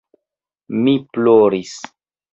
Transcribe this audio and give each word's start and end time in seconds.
Mi 0.87 0.95
ploris. 1.13 1.79